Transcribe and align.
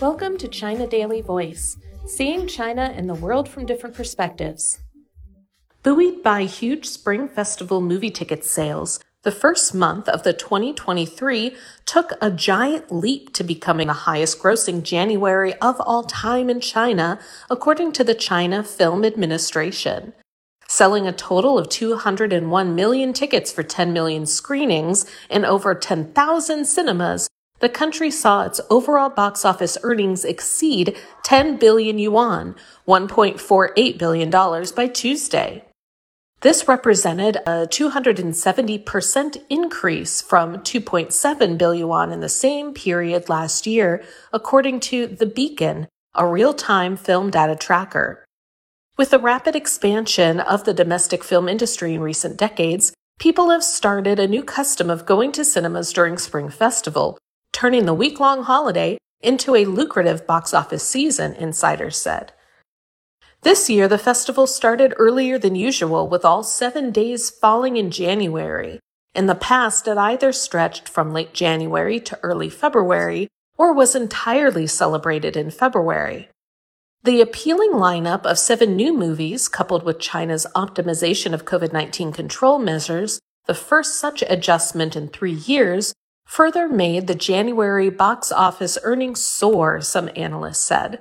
Welcome 0.00 0.38
to 0.38 0.48
China 0.48 0.86
Daily 0.86 1.20
Voice, 1.20 1.76
seeing 2.06 2.46
China 2.46 2.92
and 2.96 3.08
the 3.08 3.14
world 3.14 3.48
from 3.48 3.66
different 3.66 3.94
perspectives. 3.94 4.78
Buoyed 5.82 6.22
by 6.22 6.44
huge 6.44 6.86
Spring 6.86 7.28
Festival 7.28 7.80
movie 7.80 8.10
ticket 8.10 8.44
sales, 8.44 9.00
the 9.22 9.30
first 9.30 9.74
month 9.74 10.08
of 10.08 10.22
the 10.22 10.32
2023 10.32 11.54
took 11.84 12.12
a 12.20 12.30
giant 12.30 12.90
leap 12.90 13.32
to 13.34 13.44
becoming 13.44 13.88
the 13.88 13.92
highest 13.92 14.40
grossing 14.40 14.82
January 14.82 15.54
of 15.54 15.80
all 15.80 16.04
time 16.04 16.48
in 16.48 16.60
China, 16.60 17.20
according 17.50 17.92
to 17.92 18.02
the 18.02 18.14
China 18.14 18.64
Film 18.64 19.04
Administration. 19.04 20.14
Selling 20.68 21.06
a 21.06 21.12
total 21.12 21.58
of 21.58 21.68
201 21.68 22.74
million 22.74 23.12
tickets 23.12 23.52
for 23.52 23.62
10 23.62 23.92
million 23.92 24.26
screenings 24.26 25.06
in 25.28 25.44
over 25.44 25.74
10,000 25.74 26.64
cinemas, 26.64 27.28
the 27.62 27.68
country 27.68 28.10
saw 28.10 28.42
its 28.44 28.60
overall 28.68 29.08
box 29.08 29.44
office 29.44 29.78
earnings 29.84 30.24
exceed 30.24 30.96
10 31.22 31.56
billion 31.58 31.96
yuan, 31.96 32.56
$1.48 32.88 33.98
billion 33.98 34.30
by 34.74 34.88
Tuesday. 34.88 35.64
This 36.40 36.66
represented 36.66 37.36
a 37.46 37.68
270% 37.68 39.42
increase 39.48 40.20
from 40.20 40.56
2.7 40.56 41.56
billion 41.56 41.86
yuan 41.86 42.10
in 42.10 42.18
the 42.18 42.28
same 42.28 42.74
period 42.74 43.28
last 43.28 43.64
year, 43.64 44.02
according 44.32 44.80
to 44.80 45.06
The 45.06 45.26
Beacon, 45.26 45.86
a 46.16 46.26
real-time 46.26 46.96
film 46.96 47.30
data 47.30 47.54
tracker. 47.54 48.24
With 48.98 49.10
the 49.10 49.20
rapid 49.20 49.54
expansion 49.54 50.40
of 50.40 50.64
the 50.64 50.74
domestic 50.74 51.22
film 51.22 51.48
industry 51.48 51.94
in 51.94 52.00
recent 52.00 52.38
decades, 52.38 52.92
people 53.20 53.50
have 53.50 53.62
started 53.62 54.18
a 54.18 54.26
new 54.26 54.42
custom 54.42 54.90
of 54.90 55.06
going 55.06 55.30
to 55.30 55.44
cinemas 55.44 55.92
during 55.92 56.18
Spring 56.18 56.48
Festival, 56.48 57.18
turning 57.62 57.86
the 57.86 57.94
week-long 57.94 58.42
holiday 58.42 58.98
into 59.20 59.54
a 59.54 59.64
lucrative 59.64 60.26
box 60.26 60.52
office 60.52 60.82
season, 60.82 61.32
insiders 61.34 61.96
said. 61.96 62.32
This 63.42 63.70
year, 63.70 63.86
the 63.86 63.98
festival 63.98 64.48
started 64.48 64.92
earlier 64.96 65.38
than 65.38 65.54
usual, 65.54 66.08
with 66.08 66.24
all 66.24 66.42
seven 66.42 66.90
days 66.90 67.30
falling 67.30 67.76
in 67.76 67.92
January. 67.92 68.80
In 69.14 69.26
the 69.26 69.36
past, 69.36 69.86
it 69.86 69.96
either 69.96 70.32
stretched 70.32 70.88
from 70.88 71.12
late 71.12 71.34
January 71.34 72.00
to 72.00 72.18
early 72.24 72.50
February 72.50 73.28
or 73.56 73.72
was 73.72 73.94
entirely 73.94 74.66
celebrated 74.66 75.36
in 75.36 75.52
February. 75.52 76.30
The 77.04 77.20
appealing 77.20 77.74
lineup 77.74 78.26
of 78.26 78.40
seven 78.40 78.74
new 78.74 78.92
movies, 78.92 79.46
coupled 79.46 79.84
with 79.84 80.00
China's 80.00 80.48
optimization 80.56 81.32
of 81.32 81.44
COVID 81.44 81.72
19 81.72 82.12
control 82.12 82.58
measures, 82.58 83.20
the 83.46 83.54
first 83.54 84.00
such 84.00 84.22
adjustment 84.22 84.96
in 84.96 85.06
three 85.06 85.34
years, 85.46 85.94
further 86.32 86.66
made 86.66 87.06
the 87.06 87.14
January 87.14 87.90
box 87.90 88.32
office 88.32 88.78
earnings 88.84 89.22
soar, 89.22 89.82
some 89.82 90.08
analysts 90.16 90.64
said. 90.64 90.98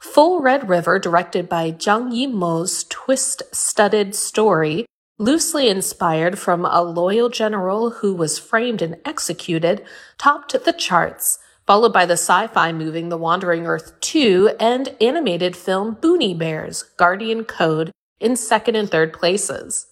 Full 0.00 0.40
Red 0.40 0.68
River, 0.68 0.98
directed 0.98 1.48
by 1.48 1.70
Zhang 1.70 2.10
Yimou's 2.10 2.82
twist-studded 2.90 4.16
story, 4.16 4.84
loosely 5.16 5.68
inspired 5.68 6.40
from 6.40 6.64
a 6.64 6.82
loyal 6.82 7.28
general 7.28 7.90
who 7.90 8.12
was 8.12 8.40
framed 8.40 8.82
and 8.82 8.96
executed, 9.04 9.84
topped 10.18 10.64
the 10.64 10.72
charts, 10.72 11.38
followed 11.64 11.92
by 11.92 12.04
the 12.04 12.14
sci-fi 12.14 12.72
movie 12.72 13.08
The 13.08 13.16
Wandering 13.16 13.64
Earth 13.64 14.00
2 14.00 14.56
and 14.58 14.92
animated 15.00 15.54
film 15.54 15.98
Boonie 16.00 16.34
Bears, 16.34 16.82
Guardian 16.96 17.44
Code 17.44 17.92
in 18.18 18.34
second 18.34 18.74
and 18.74 18.90
third 18.90 19.12
places. 19.12 19.86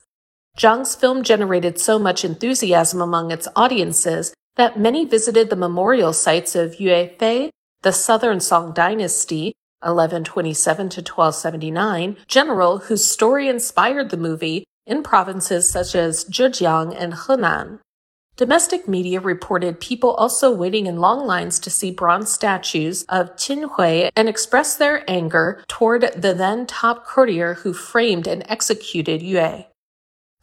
Zhang's 0.58 0.96
film 0.96 1.22
generated 1.22 1.78
so 1.78 2.00
much 2.00 2.24
enthusiasm 2.24 3.00
among 3.00 3.30
its 3.30 3.46
audiences 3.54 4.34
that 4.56 4.78
many 4.78 5.04
visited 5.04 5.50
the 5.50 5.56
memorial 5.56 6.12
sites 6.12 6.54
of 6.56 6.80
Yue 6.80 7.10
Fei, 7.18 7.50
the 7.82 7.92
Southern 7.92 8.40
Song 8.40 8.72
Dynasty, 8.72 9.54
1127 9.82 10.88
to 10.88 11.00
1279, 11.00 12.16
general 12.26 12.78
whose 12.78 13.04
story 13.04 13.48
inspired 13.48 14.10
the 14.10 14.16
movie 14.16 14.64
in 14.86 15.02
provinces 15.02 15.68
such 15.70 15.94
as 15.94 16.24
Zhejiang 16.24 16.94
and 16.98 17.12
Henan. 17.12 17.80
Domestic 18.36 18.86
media 18.86 19.20
reported 19.20 19.80
people 19.80 20.12
also 20.14 20.54
waiting 20.54 20.86
in 20.86 21.00
long 21.00 21.26
lines 21.26 21.58
to 21.60 21.70
see 21.70 21.90
bronze 21.90 22.30
statues 22.30 23.04
of 23.08 23.34
Qin 23.36 23.70
Hui 23.76 24.10
and 24.14 24.28
express 24.28 24.76
their 24.76 25.08
anger 25.10 25.64
toward 25.68 26.02
the 26.14 26.34
then 26.34 26.66
top 26.66 27.06
courtier 27.06 27.54
who 27.54 27.72
framed 27.72 28.26
and 28.26 28.44
executed 28.46 29.22
Yue. 29.22 29.64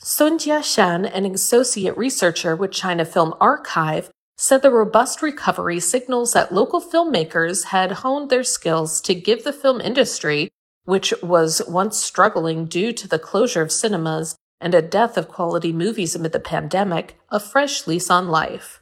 Sun 0.06 0.38
Jiashan, 0.38 1.10
an 1.16 1.26
associate 1.26 1.96
researcher 1.96 2.58
with 2.58 2.74
China 2.74 3.06
Film 3.06 3.34
Archive, 3.40 4.12
said 4.38 4.62
the 4.62 4.70
robust 4.70 5.22
recovery 5.22 5.80
signals 5.80 6.34
that 6.34 6.54
local 6.54 6.82
filmmakers 6.82 7.68
had 7.68 7.94
honed 7.94 8.30
their 8.30 8.44
skills 8.44 9.00
to 9.00 9.16
give 9.16 9.46
the 9.46 9.54
film 9.54 9.80
industry, 9.80 10.50
which 10.84 11.14
was 11.24 11.62
once 11.70 11.98
struggling 11.98 12.66
due 12.66 12.92
to 12.92 13.08
the 13.08 13.18
closure 13.18 13.62
of 13.62 13.72
cinemas 13.72 14.36
and 14.60 14.76
a 14.76 14.82
death 14.82 15.16
of 15.16 15.30
quality 15.30 15.72
movies 15.72 16.16
amid 16.16 16.34
the 16.34 16.40
pandemic, 16.40 17.18
a 17.30 17.40
fresh 17.40 17.88
lease 17.88 18.10
on 18.10 18.28
life. 18.28 18.82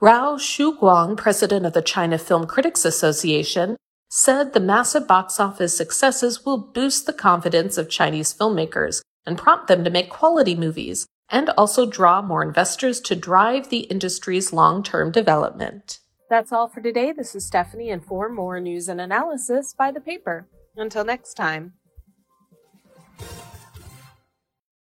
Rao 0.00 0.36
Shuguang, 0.36 1.14
president 1.18 1.66
of 1.66 1.74
the 1.74 1.82
China 1.82 2.16
Film 2.16 2.46
Critics 2.46 2.86
Association, 2.86 3.76
said 4.08 4.54
the 4.54 4.60
massive 4.60 5.06
box 5.06 5.38
office 5.38 5.76
successes 5.76 6.46
will 6.46 6.56
boost 6.56 7.04
the 7.04 7.12
confidence 7.12 7.76
of 7.76 7.90
Chinese 7.90 8.32
filmmakers 8.32 9.02
and 9.28 9.36
prompt 9.36 9.68
them 9.68 9.84
to 9.84 9.90
make 9.90 10.08
quality 10.08 10.54
movies 10.54 11.06
and 11.28 11.50
also 11.50 11.84
draw 11.84 12.22
more 12.22 12.42
investors 12.42 12.98
to 13.02 13.14
drive 13.14 13.68
the 13.68 13.80
industry's 13.80 14.52
long 14.52 14.82
term 14.82 15.12
development. 15.12 16.00
That's 16.30 16.50
all 16.50 16.68
for 16.68 16.80
today. 16.80 17.12
This 17.12 17.34
is 17.34 17.46
Stephanie, 17.46 17.90
and 17.90 18.04
for 18.04 18.28
more 18.28 18.58
news 18.58 18.88
and 18.88 19.00
analysis, 19.00 19.74
buy 19.74 19.92
the 19.92 20.00
paper. 20.00 20.48
Until 20.76 21.04
next 21.04 21.34
time. 21.34 21.74